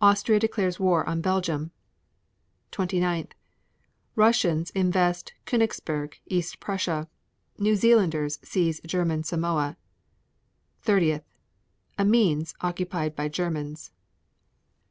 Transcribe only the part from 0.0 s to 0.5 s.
28. Austria